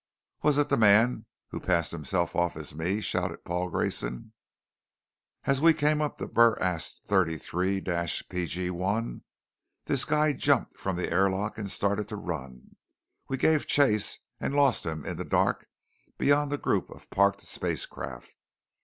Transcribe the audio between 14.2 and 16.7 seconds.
and lost him in the dark beyond a